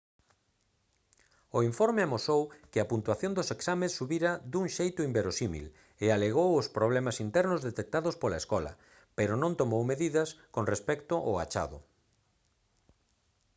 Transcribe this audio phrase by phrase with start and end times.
[1.57, 5.65] o informe amosou que a puntuación dos exames subira dun xeito inverosímil
[6.03, 8.71] e alegou os problemas internos detectados pola escola
[9.17, 11.77] pero non tomou medidas con respecto ao achado